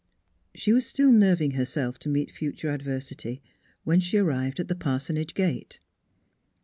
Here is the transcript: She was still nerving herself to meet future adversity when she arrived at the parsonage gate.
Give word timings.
She 0.55 0.73
was 0.73 0.87
still 0.87 1.11
nerving 1.11 1.51
herself 1.51 1.99
to 1.99 2.09
meet 2.09 2.31
future 2.31 2.71
adversity 2.73 3.43
when 3.83 3.99
she 3.99 4.17
arrived 4.17 4.59
at 4.59 4.67
the 4.67 4.73
parsonage 4.73 5.35
gate. 5.35 5.79